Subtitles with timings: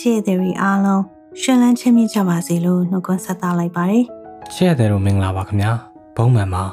[0.00, 1.02] ချစ်တဲ့ရီအားလုံး
[1.40, 4.04] ရှင်လန်းချင်းမြင့်ကြပါစေလို့နှုတ်ခွန်းဆက်သလိုက်ပါတယ်
[4.54, 5.72] ချစ်ရတဲ့တို့မင်္ဂလာပါခင်ဗျာ
[6.16, 6.64] ဘုံမှန်ပါ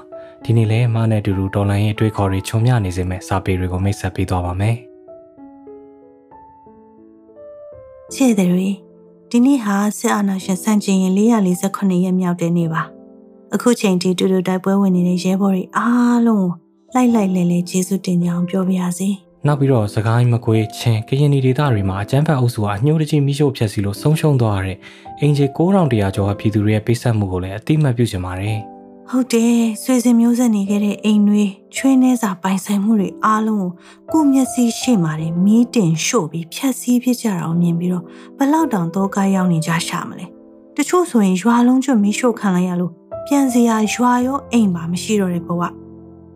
[0.43, 4.75] ဒီနေ့လဲမနဲ့အတူတူတော်လိုင်းရဲ့အတွေ့ခေါ်တွေခြုံမြနေစေမဲ့စာပေတွေကိုမိတ်ဆက်ပေးသွားပါမယ်
[8.14, 8.71] ချစ်တဲ့ရီ
[9.32, 12.82] ဒီနေ့ဟာစစ်အာဏာရှင်စန့်ကျင်ရင်448ရက်မြောက်တဲ့နေ့ပါ
[13.54, 16.47] အခုချိန်ထိတူတူတိုက်ပွဲဝင်နေတဲ့ရဲဘော်တွေအားလုံး
[16.94, 19.10] ကိုလိုက်လိုက်လဲလဲကျေးဇူးတင်ကြအောင်ပြောပါရစေ
[19.47, 24.78] နောက်ပြီးတော့စကိုင်းမကွေးချင်းကရင်နီဒေသတွေမှာအကြမ်းဖက်အုပ်စုကအညှိုးတကြီးမိရှို့ဖျက်ဆီးလို့ဆုံးရှုံးသွားရတဲ့
[25.21, 28.57] အင်ဂျီ9100ကျော်ကပြည်သူတွေရဲ့ပေးဆက်မှုကိုလည်းအတိမတ်ပြုချင်ပါတယ်
[29.10, 31.43] ဟုတ်တယ်ဆွေစဉ်မျိုးဆက်နေခဲ့တဲ့အိမ်တွေ
[31.75, 33.72] ချွေးနှဲစာပိုင်ဆိုင်မှုတွေအားလုံးကို
[34.11, 38.03] ကိုယ့်မျက်စိရှိမှတယ်မီးတင်ရှို့ပြီးဖြက်စီးဖြစ်ကြတာကိုမြင်ပြီးတော့
[38.38, 40.25] ဘလောက်တောင်တော့ကားရောက်နေကြရှာမလဲ
[40.77, 42.91] တချို့ဆိုရင်ရွာလုံးကျွတ်မီးရှို့ခံလိုက်ရလို့
[43.27, 45.86] ပြန်စရာရွာရောအိမ်ပါမရှိတော့တဲ့ဘဝ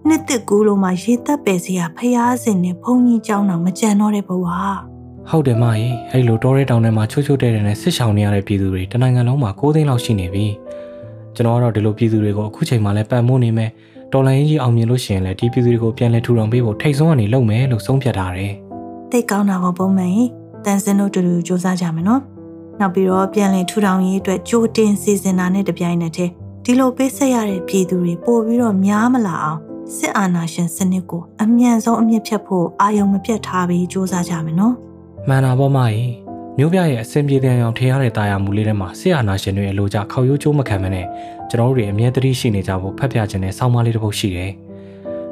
[0.08, 4.48] နှစ်သက်ကူးလုံးမှာရေတက်ပယ်စရာဖျားစင်နဲ့ဘုံကြီးကြောင်းတော့မကြံတော့တဲ့ဘဝ
[5.30, 10.46] ဟုတ်တယ်မရေအဲ့လိုတော်ရဲတောင်ထဲမှာချိုးချိုးတဲတဲနဲ့ဆစ်ဆောင်နေရတဲ့ပြည်သူတွေတနိုင်ငံလုံးမှာ6သိန်းလောက်ရှိနေပြီ
[11.36, 13.70] ကျွန်တော်ကတော့ဒီလိုပြည်သူတွေကိုအခုချိန်မှာလည်းပံ့ပိုးနေမယ်
[14.14, 18.54] တော်လိုင်းကြီးအောင်မြင်လို့ရှိရင်လည်းဒီပြည်သူတွေကိုပြန်လည်ထူထောင်ပေးဖို့ထိတ်ဆုံးကနေလုပ်မယ်လို့ဆုံးဖြတ်ထားတယ်
[19.12, 20.14] တိတ်ကောင်းတာပေါ့ပုံမှန်
[20.66, 22.22] တန်စင်တို့တူတူစူးစမ်းကြမယ်နော်
[22.80, 26.32] နောက်ပြီးတော့ပြန်လည်ထူထောင်ရေးအတွက်ကြိုတင်စီစဉ်တာနဲ့တပြိုင်နက်တည်း
[26.66, 29.60] ဒီလိုပေးဆက်ရတဲ့ပြည်သူတွေပို့ပြီးတော့များမလာအောင်
[29.98, 34.76] စစ်အာဏာရှင်စနစ်ကိုအမြန်ဆုံးအမြင့်ဖြတ်ဖို့အာရုံမပြတ်ထားပြီးစူးစမ်းကြမယ်နော်
[35.28, 36.12] မှန်တာပေါ့မကြီး
[36.58, 41.06] မျိုးပြရဲ့အစင်ပြေတဲ့အောင်ထင်ရတဲ့တာယာမူလေးထဲမှာဆရာနာရှင်တွေအလိုကြခေါရိုးကျိုးမခံမနဲ့
[41.50, 44.52] ကျွန်တော်တို့တွေအမြဲတမ်းရှိနေကြဖို့ဖတ်ပြခြင်းနဲ့စောင်းမလေးတစ်ပုဒ်ရှိတယ်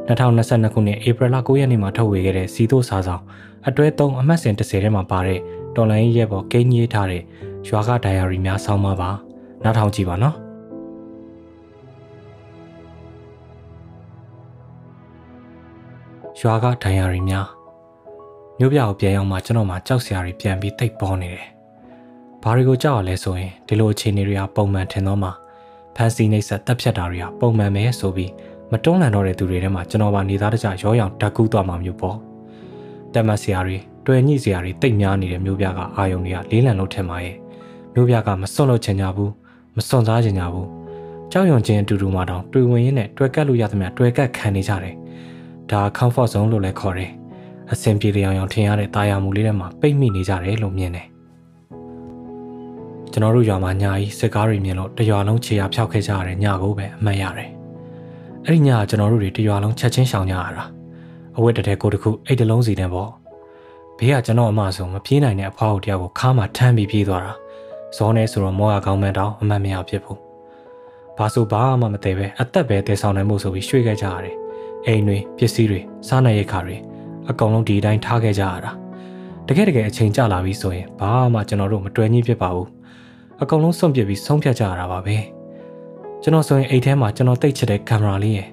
[0.07, 3.23] 2022ခုနှစ်ဧပြီလ9ရက်နေ့မှာထုတ်ဝေခဲ့တဲ့စီတိုစာဆောင်
[3.67, 5.39] အတွဲ3အမှတ်စဉ်30ထဲမှာပါတဲ့
[5.75, 7.23] တော်လိုင်းရဲ့ပေါ်ကိန်းကြီးထားတဲ့
[7.67, 9.09] ရွာကဒိုင်ယာရီများစောင်းပါပါ
[9.63, 10.35] နောက်ထောင်ကြည့်ပါနော်
[16.43, 17.47] ရွာကဒိုင်ယာရီများ
[18.59, 21.47] မြို့ပြကိုပြန်ရောက်မှကျွန်တော်မှကြောက်စရာတွေပြန်ပြီးတိတ်ပေါ်နေတယ်။
[22.43, 25.29] ဘာတွေကိုကြောက်ရလဲဆိုရင်ဒီလိုအခြေအနေတွေကပုံမှန်ထင်တော့မှ
[25.95, 28.31] ဖန်စီနှိပ်စက်တက်ဖြတ်တာတွေကပုံမှန်ပဲဆိုပြီး
[28.71, 32.17] မတွန်းလှန်တော့တဲ့သူတွေထဲမှာကျွန်တော်ပါနေသားတကြရောရောင်တက်ကူးသွားမှမျိုးပေါ့။
[33.13, 37.35] တက်မတ်စရာတွေတွေ့ညှိစရာတွေတိတ်များနေတဲ့မြို့ပြကအာယုံတွေကလေးလံလို့ထင်ပါရဲ့။
[37.93, 39.31] မြို့ပြကမစွန့်လို့ချင်ကြဘူး
[39.75, 40.67] မစွန့်စားချင်ကြဘူး။
[41.31, 44.95] ကြောက်ရွံ့ခြင်းအတူတူမှတော့တွေ့ဝင်ရင်းနဲ့တွေ့ကက်လို့ရသမျှတွေ့ကက်ခံနေကြတယ်။
[45.71, 47.11] ဒါ comfort zone လို့လည်းခေါ်တယ်။
[47.73, 51.07] အဆင်ပြေလျောင်ရောင်ထင်ရတဲ့တာယာမူလေးထဲမှာပိတ်မိနေကြတယ်လို့မြင်တယ်
[53.11, 57.49] ကျွန်တော်တို့ရွာမှာညာကြီးစစ်ကားတွေမြင်လို့တရွာလုံးခြေရာဖျောက်ခဲ့ကြရတဲ့ညကိုပဲအမှတ်ရတယ်
[58.45, 60.63] အဲ့ဒီညကကျွန်တော်တို့တွေတရွာလုံးချက်ချင်းရှောင်ကြရတာ
[61.37, 63.09] အဝတ်တထဲကိုတခုအိတ်တလုံးစီတဲ့ပေါ့
[63.97, 67.33] ဘေးကကျွန်တော်အမဆိုမပြေးနိုင်တဲ့အဖွားကိုတယောက်ကိုခါမှထမ်းပြီးပြေးသွားတာ
[67.97, 70.19] ဇောနေဆိုတော့မောရကောင်းမှန်းတော့အမှတ်မရဖြစ်ဘူး
[71.17, 74.35] ဘာဆိုဘာမှမသိပဲအသက်ပဲတည်ဆောင်နိုင်မှုဆိုပြီးရွှေ့ခဲ့ကြရတယ်
[74.85, 76.77] အိမ်တွေပစ္စည်းတွေစားနေရိတ်ခါတွေ
[77.29, 78.71] အကောင်လုံးဒီအတိုင်းထားခဲ့ကြရတာ
[79.47, 82.67] တကယ်တကယ်အချိန်ကြာလာပြီဆိုရင်ဘာမှကျွန်တော်တို့မတွယ်ညှိဖြစ်ပါဘူး
[83.41, 85.17] အကောင်လုံးစွန့်ပစ်ပြီးဆုံးဖြတ်ကြရတာပါပဲ
[86.21, 88.47] ကျွန်တော်ဆိုရင်အိတ်ထဲမှာကျွန်တော်တိတ်ချတဲ့ကင်မရာလေးရယ်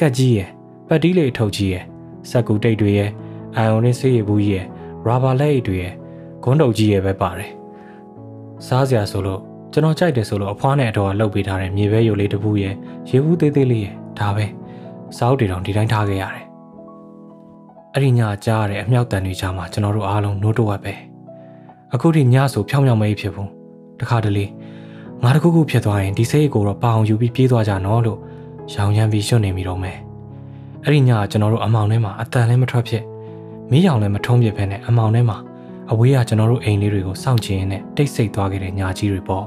[0.00, 0.48] ကတ်ကြီးရယ်
[0.88, 1.84] ပတ်တီးလေးအထုပ်ကြီးရယ်
[2.30, 3.10] စက်ကူတိတ်တွေရယ်
[3.56, 4.66] အိုင်အွန်နဲ့ဆေးရည်ဘူးကြီးရယ်
[5.06, 5.94] ရာဘာလက်အိတ်တွေရယ်
[6.42, 7.50] ဂွန်းတုပ်ကြီးရယ်ပဲပါတယ်
[8.66, 9.40] စားစရာဆိုလို့
[9.72, 12.74] ကျွန်တော်ကြိုက်တယ်ဆိုလို့အဖွားနဲ့အတော်ကလှုပ်ပေးထားတဲ့မြေပဲယိုလေးတစ်ပူရယ်
[13.08, 14.46] ရေဘူးသေးသေးလေးရယ်ဒါပဲ
[15.16, 16.44] စောက်တွေတောင်ဒီတိုင်းထားခဲ့ရတယ်
[17.94, 20.94] အဲ့ဒီညကြားရတဲ့အမြောက်တန်တွေကြားမှာကျွန်တော်တို့အားလုံးနိုးတော့ပဲ
[21.94, 23.48] အခုထိညဆိုဖြောင်းဖြောင်းမဲဖြစ်ဘူး
[24.00, 24.44] တခါတလေ
[25.22, 28.18] ငါတခုခုဖြစ်သွားရင်ဒီစိတ်ကိုတော့ပအောင်ယူပြီးပြေးသွားကြနော်လို့
[28.74, 29.98] ရောင်ရမ်းပြီးရွှွနေမိတော့မယ်
[30.84, 33.02] အဲ့ဒီညကကျွန်တော်တို့အမောင်ထဲမှာအတန်လည်းမထွက်ဖြစ်
[33.70, 35.38] မီးရောင်လည်းမထုံးပြဖဲနဲ့အမောင်ထဲမှာ
[35.90, 39.46] အဝေးကကျွန်တော်တို့အိမ်လေးတွေကိုစောင့်ကြည့်ရင်းနဲ့တိတ်ဆိတ်သွားခဲ့တဲ့ညာကြီးတွေပေါ့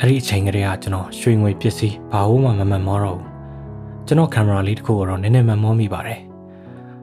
[0.00, 3.29] အဲ့ဒီအချိန်ကလေးကကျွန်တော်ရွှေငွေပစ္စည်းဘာလို့မှမမှန်မောတော့ဘူး
[4.06, 6.20] ကျွန်တော်ကင်မရာလေးတစ်ခုကိုတော့နည်းနည်းမှန်မောမိပါတယ်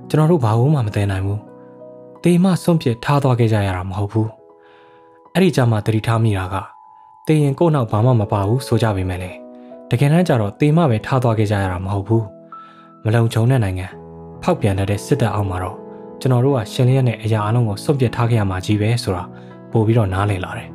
[0.10, 1.42] ကျွန်တော်တို့ဘာလို့မှမသိနိုင်ဘူး
[2.24, 4.30] တေမစွန့်ပစ်ထားသွားခဲ့ကြရတာမဟုတ်ဘူး
[5.34, 6.56] အဲ့ဒီကြမှာတတိထားမိတာက
[7.28, 9.32] တေရင်ကို့နောက်ဘာမှမပါဘူးဆိုကြပေမဲ့လေ
[9.90, 12.26] တကယ်တမ်းကျတော့တေမပဲထားသွားခဲ့ကြရတာမဟုတ်ဘူး
[13.04, 13.88] မလုံခြုံတဲ့နိုင်ငံ
[14.42, 15.78] ဖောက်ပြန်တဲ့စစ်တပ်အောက်မှာတော့
[16.22, 19.24] ကျွန်တော်တို့ကရှင်လျက်နဲ့အရာအလုံးကိုစွန့်ပစ်ထားခဲ့ရမှာကြီးပဲဆိုတာ
[19.72, 20.70] ပို့ပြီးတော့နားလည်လာတယ်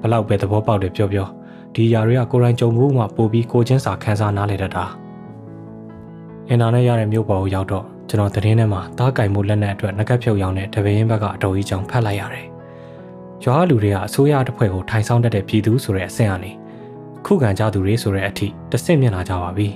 [0.00, 1.26] ဘလောက်ပဲသဘောပေါက်တယ်ပြောပြော
[1.74, 4.84] ဒီຢာတွေကကိုယ်တိုင်ကြုံမှုမှပို့ပြီးကိုချင်းစာခန်းစားနားလည်တတ်တာ
[6.50, 12.46] အင်တာနက်ရတဲ့မြို့ပေါ်ကိုရောက်တော့ကျွန်တော်သတင်းထဲမှာတားကင်မှုလက်နက်အတွက်ငကက်ဖြုတ်ရောင်းတဲ့တပင်းဘက်ကအတော်ကြီးကြောင်ဖတ်လိုက်ရတယ်။
[13.44, 16.52] ရွာလူတွေကအစိုးရတစ်ဖွဲ့ကိုထိုင်ဆောင်တတ်တဲ့ပြည်သူဆိုတဲ့အဆင့်အနေ
[17.26, 19.68] ခုခံကြသူတွေဆိုတဲ့အထိတဆင့်မြင်လာကြပါပြီ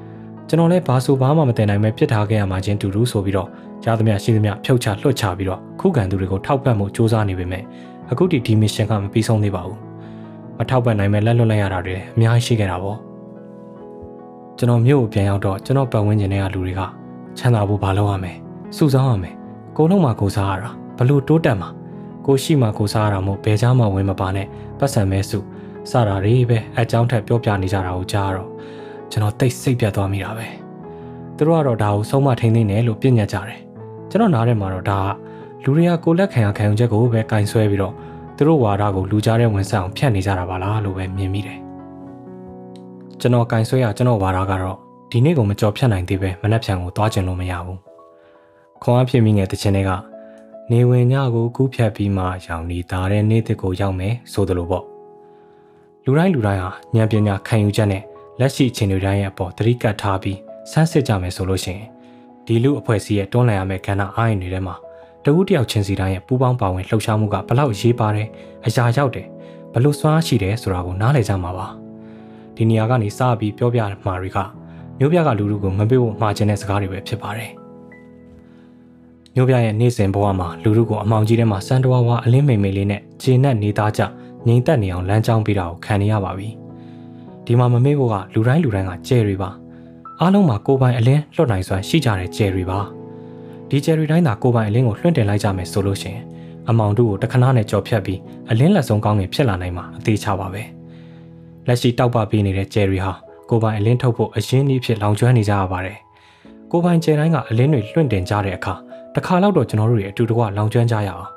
[0.48, 3.48] ။ကျွန်တော်လည်းဘာဆိုဘာမှမတင်နိုင်ပဲပြစ်ထားခဲ့ရမှချင်းတူတူဆိုပြီးတော့
[3.84, 7.62] ကြားသမျှရှိသမျှဖြုတ်ချလွှတ်ချပြီးတော့ခုခံသူတွေကိုထောက်ပံ့မှုစ조사နေပေမဲ့
[8.10, 9.78] အခုဒီဒီမစ်ရှင်ကမပြီးဆုံးသေးပါဘူး။
[10.58, 12.98] မထောက်ပံ့နိုင်မဲ့လက်လွတ်လိုက်ရတာတွေအများကြီးရှိခဲ့တာပေါ့။
[14.58, 16.80] ကျွန်တော်မြို့ကိုပြန်ရောက်တော့ကျွန်တော်ပတ်ဝန်းကျင်တွေကလူတွေက
[17.38, 18.32] ချမ်းသာဖို့ဘာလုပ်ရမလဲ
[18.76, 19.34] စုဆောင်းရမယ်
[19.76, 21.68] ကိုလုံးမှာကိုစားရတာဘလို့တိုးတက်မှာ
[22.26, 24.46] ကိုရှိမှကိုစားရတာမို့ဘယ်ချာမှဝင်မပါနဲ့
[24.78, 25.38] ပတ်စံမဲစု
[25.90, 28.50] စတာတွေပဲအကြောင်းထက်ပြောပြနေကြတာကိုကြားတော့
[29.10, 30.46] ကျွန်တော်တိတ်စိတ်ပြတ်သွားမိတာပဲ
[31.36, 33.60] သူတို့ကတော့ဒါကိုဆုံးမထိန်သိနေလို့ပြညတ်ကြတယ်
[34.10, 37.94] ကျွန်တော်နားထဲမှာတော့ဒါကလူတွေကကိုလက်ခံရခံယူချက်ကိုပဲကင်ဆွဲပြီးတော့
[38.36, 41.63] သူတို့ဝါဒကိုလူကြားတဲ့ဝင်ဆက်အောင်ဖြတ်နေကြတာပါလားလို့ပဲမြင်မိတယ်
[43.24, 44.76] ကျွန်တော်ကင်ဆွဲရကျွန်တော်ဝါဒကတော့
[45.10, 47.80] ဒီနေ့ကိုမကြော်ဖြတ်နိုင်သေးပဲမနှက်ဖြန်ကိုသွားကျင်လို့မရဘူး
[48.82, 49.90] ခွန်အားဖြစ်မိငယ်တခြင်းတွေက
[50.70, 54.84] နေဝင်ညကိုကူးဖြတ်ပြီးမှရောင်နေသားတဲ့နေ့တစ်ကိုရောက်မယ်ဆိုသလိုပေါ့
[56.04, 58.02] လူတိုင်းလူတိုင်းဟာဉာဏ်ပညာခံယူချက်နဲ့
[58.40, 60.38] လက်ရှိအခြေအနေတိုင်းရဲ့အပေါ်သတိကပ်ထားပြီး
[60.70, 61.88] စမ်းစစ်ကြမယ်ဆိုလို့ရှိရင်
[62.46, 64.74] ဒီလူအဖွဲ့အစည်းရဲ့တွန်းလှန်ရမယ့်ကဏ္ဍအားရင်တွေထဲမှာ
[65.24, 68.28] တဝူးတယောက်ချင်းစီတိုင်းရဲ့ပူးပေါင်းပါဝင်လှုပ်ရှားမှုကဘလောက်အရေးပါတယ်
[68.66, 69.26] အရာရောက်တယ်
[69.72, 71.83] ဘလို့စွမ်းရှိတယ်ဆိုတာကိုနားလည်ကြမှာပါ
[72.56, 74.38] ဒီနေရာကနေစပြီးပြောပြမှာတွေက
[74.98, 77.50] မျိုးပြကလူလူကိုမပေးဖို့မှားခြင်းတဲ့စကားတွေပဲဖြစ်ပါတယ်
[79.34, 84.02] မျိုးပြရဲ့နေ့စဉ်ဘဝမှာလူလူကိုအမောင်ကြီးထဲမှာစံတဝါဝါအလင်းမိန်မိန်လေးနဲ့ခြေနဲ့နေသားကြ
[84.46, 86.48] ငြိမ်သက်နေအောင်လမ်းကြောင်းပေးတာကိုခံနေရပါပြီ
[87.44, 89.50] ဒီမှာမမေ့ဖို့ကလူတိုင်းလူတိုင်းကကြဲတွေပါ
[90.20, 92.80] အားလုံးမှာကိုပိုင်အလင်းလွတ်နိုင်စွာရှိကြတဲ့ကြဲတွေပါ
[93.68, 96.22] ဒီကြဲတွေတိုင်းသာကိုပိုင်အလင်းကိုလွှင့်တင်လိုက်ကြမယ်ဆိုလို့ရှိရင်
[96.68, 98.20] အမောင်တို့ကိုတခဏနဲ့ကြော်ဖြတ်ပြီး
[98.50, 100.73] အလင်းလက်ဆုံးကောင်းငင်ဖြစ်လာနိုင်မှာအသေးချပါပဲ
[101.66, 103.12] လက်ရှိတောက်ပပေးနေတဲ့ကြဲတွေဟာ
[103.50, 105.98] ကိုပိုင်အလင်းထုတ်ဖို့အရင်းနှီးဖြစ်လောင်ကျွမ်းနေကြရပါတယ်
[106.70, 108.74] ကိုပိုင်ကြဲတိုင်းကအလင်းတွေလွှင့်တင်ကြတဲ့အခါ
[109.14, 111.28] တခါတော့ကျွန်တော်တို့ရဲ့အတူတကွလောင်ကျွမ်းကြရအောင်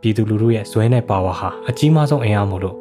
[0.00, 2.76] ပြည်သူလူထုရဲ့ဇွဲနဲ့ပါဝါဟာအကြီးမားဆုံးအင်အားမို့လို့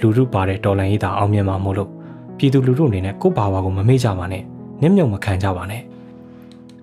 [0.00, 1.90] လူထုပါတဲ့တော်လန်ရေးတာအောင်မြင်မှာမို့လို့
[2.38, 4.42] ပြည်သူလူထုအနေနဲ့ကိုပါဝါကိုမမေ့ကြပါနဲ့
[4.82, 5.82] နစ်မြုံမခံကြပါနဲ့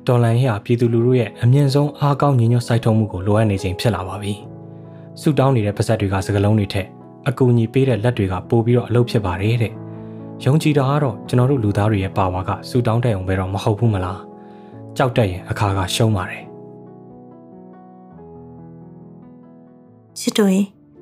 [0.08, 4.34] တော်လန်ရေးဟာပြည်သူလူထုရဲ့အမြင့်ဆုံးအားကောင်းညီညွတ်စိုက်ထုံမှုကိုလိုအပ်နေချိန်ဖြစ်လာပါပြီ
[5.22, 6.88] ဆူတောင်းနေတဲ့ပါဇက်တွေကစကလုံးတွေထက်
[7.30, 9.74] အကူအညီပေးတဲ့လက်တွေကပို့ပြီးတော့အလုပ်ဖြစ်ပါတယ်တဲ့
[10.46, 14.22] ယုံကြည်တာကတော့ကျွန်တော်တို့လူသားတွေရဲ့ပါဝါကဆူတောင်းတဲ့အောင်ပဲတော့မဟုတ်ဘူးမလား
[14.98, 16.44] ကြောက်တတ်ရင်အခါကရှုံးပါတယ်
[20.20, 20.58] ချစ်တို့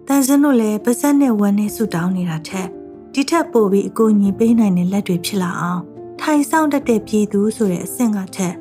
[0.08, 2.68] တန်စင်းတို့လည်းပါဇက်နဲ့ဝမ်းနဲ့ဆူတောင်းနေတာထက်
[3.14, 5.82] ဒီထက်ပိုပြီးအကူအညီပေးနိုင်တဲ့လက်တွေဖြစ်လာအောင်
[6.22, 8.54] ထိုင်ဆောင်တတ်တဲ့ပြည်သူဆိုတဲ့အဆင့်ကထက်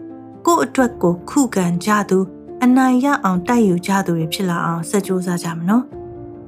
[0.46, 2.18] ကို့အတွက်ကိုခုခံကြသူ
[2.64, 5.84] အနိုင်ရအောင်တိုက်ယူကြသူတွေဖြစ်လာအောင်စကြိုးစားကြမနော်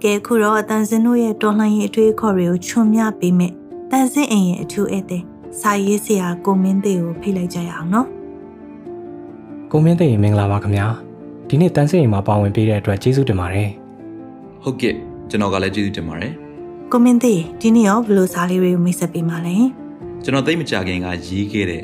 [0.03, 3.53] ကဲခုတော့အတန်စင်းတို့ရဲ့တော်လှန်ရေးအထွေးအခေါ်တွေကိုချွန်မြပေးမယ်
[3.91, 5.23] တန်စင်းအိမ်ရဲ့အထူးဧည့်သည်
[5.61, 8.07] စာရေးဆရာကိုမင်းသေးကိုဖိတ်လိုက်ကြရအောင်နော်
[9.73, 10.87] ကိုမင်းသေးမင်္ဂလာပါခင်ဗျာ
[11.49, 13.71] ဒီနေ့တန်စင်းအိမ်မှာပါဝင်ပေးတဲ့အတွက်ကျေးဇူးတင်ပါတယ်
[14.63, 14.95] ဟုတ်ကဲ့
[15.31, 16.33] ကျွန်တော်ကလည်းကျေးဇူးတင်ပါတယ်
[16.93, 19.57] ကိုမင်းသေးဒီနေ့ရောဘယ်လိုစာလေးတွေကိုမိတ်ဆက်ပေးမှာလဲ
[20.23, 21.83] ကျွန်တော်သိမကြခင်ကရေးခဲ့တဲ့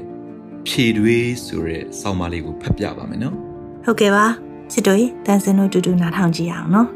[0.67, 3.35] ဖြေတွေးဆိုတဲ့ဆောင်းပါးလေးကိုဖတ်ပြပါမယ်နော်
[3.85, 4.25] ဟုတ်ကဲ့ပါ
[4.71, 6.89] ချစ်တို့တန်စင်တို့တူတူနားထောင်ကြည့်အောင်နော်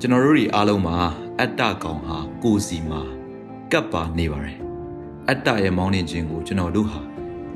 [0.00, 0.96] ကျွန်တော်တို့တွေအားလုံးမှာ
[1.40, 3.02] အတ္တကောင်ဟာကိုယ်စီမှာ
[3.72, 4.58] ကပ်ပါနေပါတယ်
[5.28, 7.00] အတ္တရဲ့မောင်းနှင်ခြင်းကိုကျွန်တော်တို့ဟာ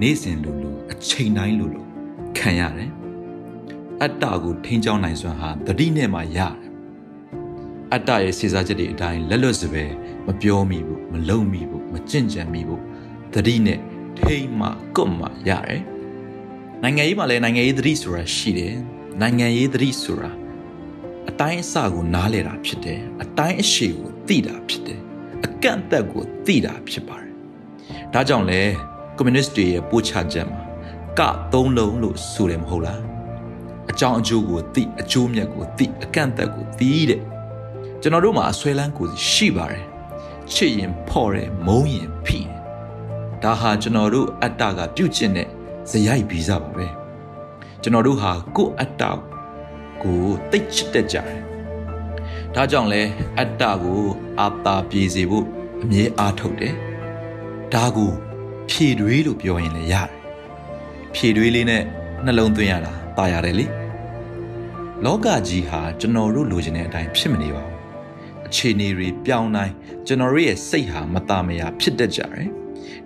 [0.00, 1.84] နေ့စဉ်လိုလိုအချိန်တိုင်းလိုလို
[2.38, 2.90] ခံရတယ်
[4.02, 6.54] အတ္တကိုထိန်းချောင်းနိုင်စွမ်းဟာတတိနဲ့မှရတယ်
[7.92, 9.90] အတ္တရဲ့စေစားချက်တွေအတိုင်းလက်လွတ်စပယ်
[10.26, 12.82] မပြောမိဘူးမလုံမိဘူးမကြင့်ကြံမိဘူး
[13.34, 13.78] တတိနဲ့
[14.18, 15.82] ထိမ့်မှကွတ်မှရတယ်
[16.82, 18.74] နိုင်ငံရေးမှာလည်းနိုင်ငံရေးသတိဆိုတာရှိတယ်
[19.20, 20.41] နိုင်ငံရေးသတိဆိုတာ
[21.28, 25.00] အတိုင်းအဆကိုနားလည်တာဖြစ်တယ်အတိုင်းအရှိကိုသိတာဖြစ်တယ်
[25.44, 27.32] အကန့်အသတ်ကိုသိတာဖြစ်ပါတယ်
[28.12, 28.60] ဒါကြောင့်လဲ
[29.16, 30.62] ကွန်မြူနစ်တွေရဲ့ပို့ချချက်မှာ
[31.18, 31.20] က
[31.52, 33.02] သုံးလုံးလို့ဆိုတယ်မဟုတ်လား
[33.90, 37.20] အကြောင်းအကျိုးကိုသိအကျိုးမြတ်ကိုသိအကန့်အသတ်ကိုသိတဲ့
[38.00, 39.84] ကျွန်တော်တို့မှာအဆွဲလန်းကိုရှိပါတယ်
[40.52, 42.50] ချစ်ရင်ဖော့တယ်မုန်းရင်ဖိတယ်
[43.42, 45.48] ဒါဟာကျွန်တော်တို့အတ္တကပြုတ်ကျင့်တဲ့
[45.90, 46.86] ဇယိုက်ဗီဇပါပဲ
[47.82, 49.02] ကျွန်တော်တို့ဟာကိုယ့်အတ္တ
[50.04, 51.38] ကိုတိတ်ချစ်တတ်ကြတယ်
[52.54, 53.02] ဒါကြောင့်လဲ
[53.38, 54.02] အတ္တကို
[54.40, 55.46] အာတာပြေစေဖို့
[55.82, 56.74] အမြဲအားထုတ်တယ်
[57.74, 58.12] ဒါကို
[58.68, 60.10] ဖြည့်တွေးလို့ပြောရင်လည်းရတယ်
[61.14, 61.82] ဖြည့်တွေးလေးနဲ့
[62.24, 63.66] နှလုံးသွင်းရတာတာရတယ်လေ
[65.04, 67.78] လောကကြီးဟာကျွန်တော်တို့လိုချင်တဲ့အတိုင်းဖြစ်မနေပါဘူး
[68.46, 69.74] အခြေအနေတွေပြောင်းတိုင်း
[70.06, 72.48] ကျွန်တော်တို့ရဲ့စိတ်ဟာမตาမယာဖြစ်တတ်ကြတယ်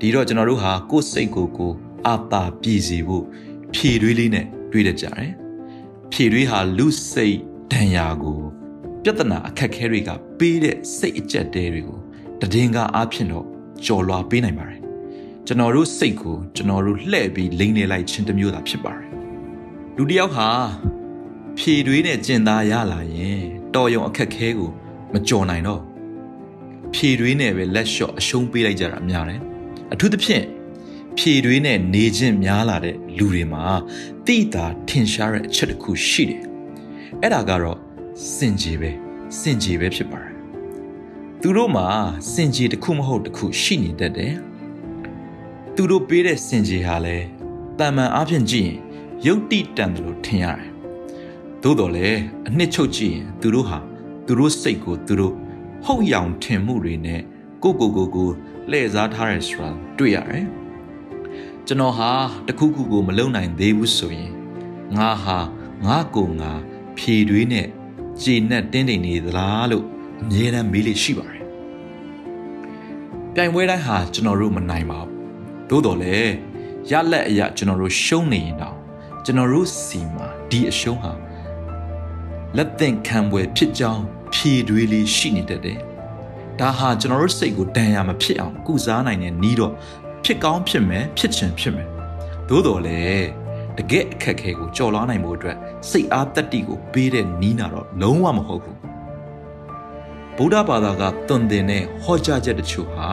[0.01, 1.73] ဒီတော့ကျွန်တော်တို့ဟာကိုယ်စိတ်ကိုကို
[2.07, 3.25] အာတာပြည်စီဖို့
[3.75, 5.46] ဖြည့်တွေးလေးနဲ့တွေးတတ်ကြတယ်
[6.13, 7.37] ဖြည့်တွေးဟာလူစိတ်
[7.73, 8.41] ဒဏ်ရာကို
[9.03, 11.99] ပြဿနာအခက်ခဲတွေကပေးတဲ့စိတ်အကျက်တဲတွေကို
[12.53, 13.47] တည်ငါအားဖြင့်တော့
[13.85, 14.81] ကြော်လွာပေးနိုင်ပါတယ်
[15.47, 19.09] ကျွန်တော်တို့စိတ်ကိုကျွန်တော်တို့လှဲ့ပြီးလိမ့်နေလိုက်ခြင်းတစ်မျိုးသာဖြစ်ပါတယ်
[19.97, 20.49] လူတစ်ယောက်ဟာ
[21.59, 23.43] ဖြည့်တွေးနဲ့ကျင်သားရလာရင်
[23.75, 24.71] တော်ရုံအခက်ခဲကို
[25.13, 25.83] မကြော်နိုင်တော့
[26.95, 29.41] ဖြည့်တွေးနဲ့ပဲလက်လျှော့အရှုံးပေးလိုက်ကြတာများတယ်
[29.93, 30.45] အထူးသဖြင့်
[31.19, 33.65] ဖြည့်တွေးနဲ့နေခြင်းများလာတဲ့လူတွေမှာ
[34.27, 36.43] တိတာထင်ရှားတဲ့အချက်တစ်ခုရှိတယ်
[37.23, 37.79] အဲ့ဒါကတော့
[38.35, 38.91] စင်ကြီးပဲ
[39.39, 40.35] စင်ကြီးပဲဖြစ်ပါတယ်
[41.41, 41.87] သူတို့မှာ
[42.33, 44.35] စင်ကြီးတစ်ခုမဟုတ်တစ်ခုရှိနေတတ်တယ်
[45.75, 47.17] သူတို့ပေးတဲ့စင်ကြီးဟာလဲ
[47.79, 48.79] တန်မှန်အားဖြင့်ကြည့်ရင်
[49.27, 50.71] ယုတ်တိတန်တယ်လို့ထင်ရတယ်။
[51.63, 53.79] သိသို့တော်လည်းအနှစ်ချုပ်ကြည့်ရင်သူတို့ဟာ
[54.27, 55.35] သူတို့စိတ်ကိုသူတို့
[55.85, 57.21] ဟုတ်ရောင်ထင်မှုတွေနဲ့
[57.63, 58.31] ကိုကိုကိုကို
[58.71, 60.47] လှည့်စားထားရဆိုတာတွေ့ရတယ်
[61.69, 62.11] ကျွန်တော်ဟာ
[62.49, 64.33] တခုခုကိုမလုံနိုင်သေးဘူးဆိုရင်
[64.97, 65.39] ငါဟာ
[65.87, 66.53] ငါကိုငါ
[66.97, 67.67] ဖြေတွေးနဲ့
[68.23, 69.85] ကြည်နဲ့တင်းတိမ်နေသလားလို့
[70.23, 71.45] အမြဲတမ်းမေးလိရှိပါတယ်
[73.35, 75.11] ပြိုင်ပွဲတိုင်းဟာကျွန်တော်တို့မနိုင်ပါဘူး
[75.71, 76.33] သို့တော်လည်း
[76.91, 78.77] ရလက်အရာကျွန်တော်တို့ရှုံးနေရင်တော့
[79.25, 81.13] ကျွန်တော်တို့စီမှာဒီအရှုံးဟာ
[82.57, 85.79] လက်သင့်ခံပွဲဖြစ်ကြောင်းဖြေတွေးလေးရှိနေတတ်တယ်
[86.61, 89.75] ဒါဟာကျွန်တော်တို့စိတ်ကိုဒဏ်ရာမဖြစ်အောင်ကုစားနိုင်တဲ့နီးတော့
[90.29, 91.89] ဖြစ်ကောင်းဖြစ်မယ်ဖြစ်ချင်ဖြစ်မယ်
[92.49, 93.29] သို့တော်လည်း
[93.79, 95.57] တကယ့်အခက်ခဲကိုကြော်လွှားနိုင်မှုအတွက်
[95.91, 98.79] စိတ်အားတက်တီကိုပေးတဲ့နီးနာတော့လုံးဝမဟုတ်ဘူး
[100.37, 103.09] ဗုဒ္ဓဘာသာကသွန်သင်တဲ့ဟောကြားချက်တချို့ဟာ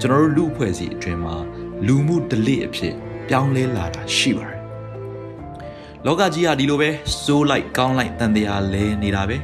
[0.00, 1.36] ကျွန်တော်တို့လူအဖွဲ့အစည်းအတွင်းမှာ
[1.86, 2.94] လူမှုဒလိအဖြစ်
[3.28, 4.60] ပြောင်းလဲလာတာရှိပါတယ်
[6.06, 6.90] လောကကြီးဟာဒီလိုပဲ
[7.22, 9.38] စိုးလိုက်ကောင်းလိုက်တန်တရားလဲနေတာပဲ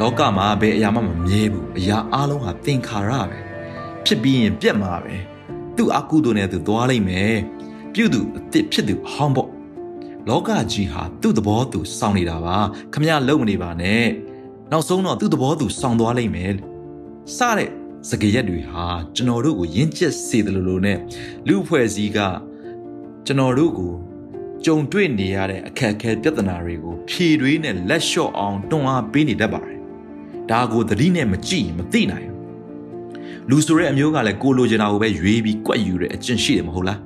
[0.00, 3.38] လောကမှာဘယ်အရာမှမမြဲဘူးအရာအလုံးဟာသင်္ခါရပဲ
[4.04, 5.16] ဖြစ်ပြီးရင်ပြက်မှာပဲ
[5.76, 7.34] သူ့အကုသိုလ်နဲ့သူသွားလိမ့်မယ်
[7.94, 9.50] ပြုသူအစ်စ်ဖြစ်သူဟောင်းပေါ့
[10.28, 12.56] လောကကြီးဟာသူ့သဘောသူစောင့်နေတာပါ
[12.92, 14.04] ခမရလုံမနေပါနဲ့
[14.70, 16.52] နောက်ဆုံးတော့သူ့သဘောသူစောင့်သွားလိမ့်မယ်
[17.36, 17.70] စတဲ့
[18.08, 20.92] စကားရက်တွေဟာကျွန်တော်တို့ကိုယဉ်ကျက်စေတယ်လို့လို့ ਨੇ
[21.48, 22.18] လူအဖွဲ့စည်းက
[23.26, 23.92] ကျွန်တော်တို့ကို
[24.64, 29.80] ကြုံတွေ့နေရတဲ့အခက်အခဲပြဿနာတွေကိုဖြေတွေးနဲ့လက်လျှော့အောင်တွန်းအားပေးနေတတ်ပါတယ်
[30.50, 32.33] ဒါကိုသတိနဲ့မကြည့်မသိနိုင်ဘူး
[33.50, 37.00] လူဆိုတဲ့အမျိုးကလည်းကိုလိုချင်တာကိုပဲရွေးပြီးကွက်ယူတဲ့အကျင့်ရှိတယ်မဟုတ်လား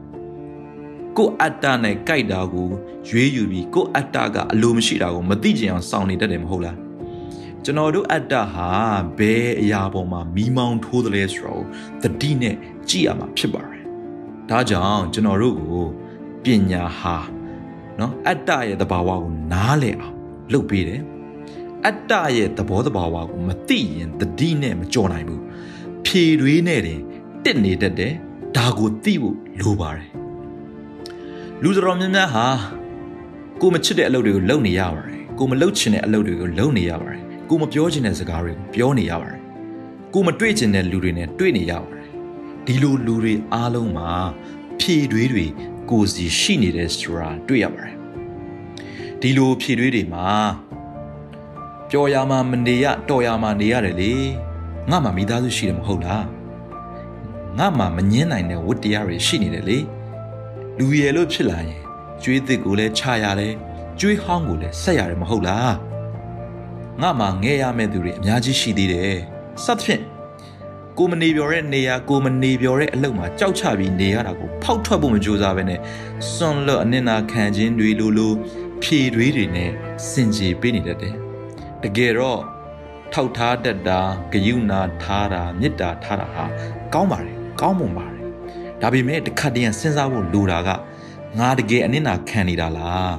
[1.17, 2.69] ကိုအတ္တနဲ့ကြိုက်တာကို
[3.09, 6.77] ရွေးယူပြီးကိုအတ္တကအလိုမရှိတာကိုမသိကြအောင်စောင့်နေတတ်တယ်မဟုတ်လား
[7.65, 8.71] ကျွန်တော်တို့အတ္တဟာ
[9.19, 11.65] ဘယ်အရာပေါ်မှာမီးမောင်းထိုးတယ်လဲဆိုတော့
[12.03, 12.55] သတိနဲ့
[12.89, 13.85] ကြည့်ရမှာဖြစ်ပါတယ်
[14.51, 15.85] ဒါကြောင့်ကျွန်တော်တို့ကို
[16.45, 17.17] ပညာဟာ
[18.01, 20.15] နော်အတ္တရဲ့သဘာဝကိုနားလည်အောင်
[20.53, 21.03] လုပ်ပေးတယ်
[21.87, 25.43] အတ္တရဲ့သဘောတဘာဝကိုမသိရင်တတိနဲ့မကြော်နိုင်ဘူး
[26.13, 27.01] ဖြေတွေးနဲ့တင်
[27.45, 28.15] တစ်နေတတ်တယ်
[28.57, 30.09] ဒါကိုသိဖို့လိုပါတယ်
[31.63, 32.47] လူတော်များများဟာ
[33.61, 39.41] ကိုမချစ်တဲ့အလုပ်တွေကိုလုပ်နေရပါတယ်ကိုမလုပ်ချင်တဲ့အလုပ်တွေကိုလုပ်နေရပါတယ်ကိုမပြောချင်တဲ့စကားတွေကိုပြောနေရပါတယ်
[40.15, 42.07] ကိုမတွေ့ချင်တဲ့လူတွေနဲ့တွေ့နေရပါတယ်
[42.67, 44.11] ဒီလိုလူတွေအားလုံးမှာ
[44.81, 45.45] ဖြေတွေးတွေ
[45.91, 47.95] ကိုစီရှိနေတဲ့ဆိုတာတွေ့ရပါတယ်
[49.21, 50.29] ဒီလိုဖြေတွေးတွေမှာ
[51.91, 54.15] ပျော်ရမှာမနေရတော်ရမှာနေရတယ်လေ
[54.91, 56.25] ငါမှမိသားစုရှိတယ်မဟုတ်လား
[57.59, 59.79] ငါမှမငင်းနိုင်တဲ့ဝတ္တရားတွေရှိနေတယ်လေ
[60.79, 61.81] လူရယ်လို့ဖြစ်လာရင်
[62.23, 63.55] ကျွေးသစ်ကိုလည်းခြာရတယ်
[64.01, 65.75] ကျွေးဟောင်းကိုလည်းဆက်ရတယ်မဟုတ်လား
[67.03, 69.19] ငါမှငဲရမယ့်သူတွေအများကြီးရှိသေးတယ်
[69.65, 70.03] စသဖြင့်
[70.99, 75.81] ကိုမနေပြောတဲ့နေရာကိုမနေပြောတဲ့အလုပ်မှာကြောက်ချပြီးနေရတာကိုဖောက်ထွက်ဖို့မကြိုးစားဘဲနဲ့
[76.33, 78.33] စွန့်လွတ်အနစ်နာခံခြင်းတွေလိုလို
[78.83, 79.71] ဖြေတွေးတွေနဲ့
[80.11, 81.15] စင်ကြေပေးနေတတ်တယ်
[81.83, 82.41] တကယ်တော့
[83.13, 84.01] ထောက်ထားတတ်တာ
[84.33, 84.73] ဂယုဏ
[85.03, 86.45] ထားတာမေတ္တာထားတာဟာ
[86.95, 88.25] ကောင်းပါတယ်ကောင်းမွန်ပါတယ်
[88.81, 90.69] ဒါပေမဲ့တစ်ခါတည်းစဉ်းစားဖို့လိုတာက
[91.39, 93.15] ငါတကယ်အနစ်နာခံနေတာလား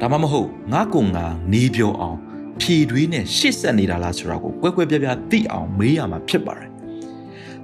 [0.00, 2.18] ဒါမှမဟုတ်ငါကုံငါနေပြောအောင်
[2.60, 6.70] ဖြည်တွေးနဲ့ရှစ်ဆက်နေတာလားဆိုတာကိုကွဲကွဲပြားပြားသိအောင်မေးရမှာဖြစ်ပါတယ်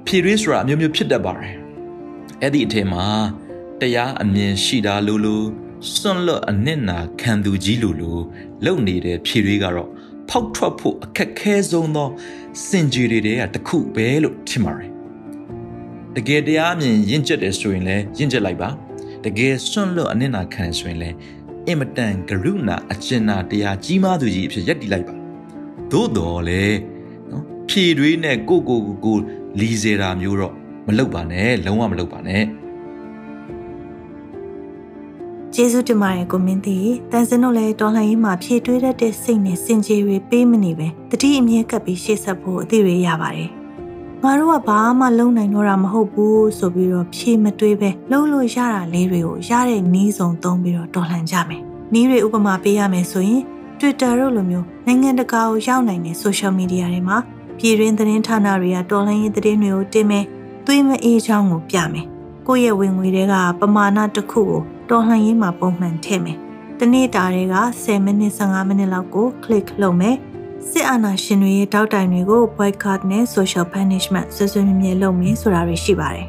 [0.07, 1.55] ဖြည်တွေးဆိုတာအမျိုးမျိုးဖြစ်တတ်ပါတယ်
[2.41, 3.05] အဲ့ဒီအထင်မှာ
[3.81, 5.47] တရားအမြင်ရှိတာလို့လို့
[5.95, 8.19] စွန့်လွတ်အနစ်နာခံသူကြီးလိုလို
[8.65, 9.91] လုံနေတဲ့ဖြည်တွေးကတော့
[10.31, 12.09] ဖောက်ထွက်ဖို့အခက်ခဲဆုံးသော
[12.69, 14.91] စင်ကြေတွေကတခုပဲလို့ထင်ပါတယ်
[16.17, 18.69] တကယ်တရားအမြင်ရင့်ကျက်တယ်ဆိုရင်လည်းရင့်ကျက်လိုက်ပါ
[19.25, 21.17] တကယ်စွန့်လွတ်အနစ်နာခံဆိုရင်လည်း
[21.67, 25.15] အင်မတန်ကရုဏာအကျဉ်းနာတရားကြီးမားသူကြီးအဖြစ်ယက်တည်လိုက်ပါ
[25.93, 26.65] သို့တော်လေ
[27.31, 29.17] နော်ဖြည်တွေးနဲ့ကိုကိုကိုကို
[29.61, 30.55] လီစေတာမျိုးတော့
[30.87, 32.43] မလုပ်ပါနဲ့လုံးဝမလုပ်ပါနဲ့
[35.55, 36.79] ကျေးဇူးတင်ပါတယ်ကိုမင်းတီ
[37.13, 43.51] တန်စင်တို့လည်းတော်လှန်ရေးမှာဖြည့်တွေးတတ်တဲ့စိတ်နဲ့စင်ကြေတွေပေးမနေပဲတတိအမြဲကပ်ပြီးရှေ့ဆက်ဖို့အသိရရပါတယ်
[44.23, 51.63] ငါတို့ကဘာမှလုံနိုင်တော့တာမဟုတ်ဘူးဆိုပြီးတော့ဖြေမတွေးပဲလုံလို့ရတာလေးတွေကိုရတဲ့နီးစုံသုံးပြီးတော့တော်လှန်ကြမယ်
[51.95, 53.43] နီးတွေဥပမာပေးရမယ်ဆိုရင်
[53.79, 57.19] Twitter တို့လိုမျိုးနိုင်ငံတကာကိုရောက်နိုင်တဲ့ social media တွေမှာ
[57.59, 60.25] ပြည်တွင်းသတင်းဌာနတွေကတော်လှန်ရေးသတင်းတွေကိုတင်မယ်
[60.67, 62.07] သွေးမအေးချောင်းကိုပြမယ်
[62.47, 66.39] ကိုယ့်ရဲ့ဝင်ငွေတွေကပမာဏတစ်ခုကို တော်လှန်ရေးမှာပုံမှန်ထည့်မယ်
[66.79, 70.17] တနေ့တာတွေက10မိနစ်15မိနစ်လောက်ကို click လုပ်မယ်
[70.69, 76.27] စစ်အာဏာရှင်တွေရဲ့တောက်တိုင်တွေကို boycott နဲ့ social punishment ဆွဆွမြဲမြဲလုပ်မင်းဆိုတာတွေရှိပါတယ်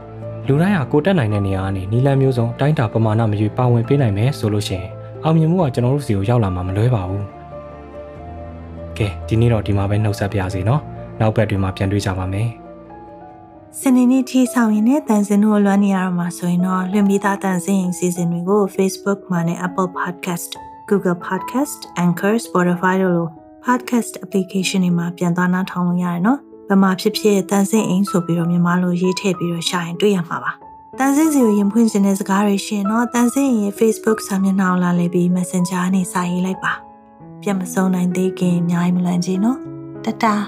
[0.46, 4.88] ။လူတိုင်းဟာကိုတက်နိုင်တဲ့နေရာကနေနီလန်မျိုးစုံတိုင်းတာပမာဏမရွေပါဝင်ပေးနိုင်မယ်ဆိုလို့ရှိရင်
[5.24, 7.24] အောင်မြင်မှုကကျွန်တော်တို့စီကိုရောက်လာမှာမလွဲပါဘူး။
[8.98, 10.80] ကဲဒီနေ့တော့ဒီမှာပဲနှုတ်ဆက်ပြရစီနော်။
[11.20, 12.50] နောက်ဘက်တွေမှာပြန်တွေ့ကြပါမယ်။
[13.80, 20.50] စနေနေ့ထိဆောင်ရင်နဲ့တန်စင်တို့လွှမ်းနေရတော့မှာဆိုရင်တော့လွှင့်ပြီးသားတန်စင်ရင်စီစဉ်တွေကို Facebook မှာနဲ့ Apple Podcast
[20.88, 23.28] Google Podcast, Anchor, Spotify တို့လို
[23.66, 26.38] podcast application တွေမှာပြန်သွားနားထောင်လို့ရတယ်နော်။
[26.68, 30.52] ဘယ်မှာဖြစ်ဖြစ်တန်ဆင်းအိမ်ဆိုပြီးတော့မြန်မာလိုရေးထည့်ပြီးတော့ရှာရင်တွေ့ရမှာပါ။
[30.98, 36.72] တန်ဆင်းစီကိုရင်ဖွင့်ခြင်းတဲ့စကားတွေရှင်တော့တန်ဆင်းရဲ့ Facebook စာမျက်နှာကိုလာလေပြီး Messenger နဲ့စာရေးလိုက်ပါ။
[37.42, 39.58] ပြန်မစုံနိုင်သေးခင်အများကြီးမလွန်ချင်နော်။
[40.04, 40.44] တတား